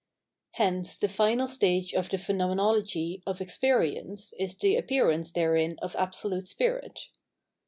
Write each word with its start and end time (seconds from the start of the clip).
Hence 0.53 0.97
the 0.97 1.07
final 1.07 1.47
stage 1.47 1.93
of 1.93 2.09
the 2.09 2.17
PhenomeTwlogy 2.17 3.21
of 3.27 3.39
experience 3.39 4.33
is 4.39 4.55
the 4.55 4.75
appearance 4.75 5.31
therein 5.31 5.77
of 5.79 5.95
Absolute 5.95 6.47
Spirit. 6.47 7.09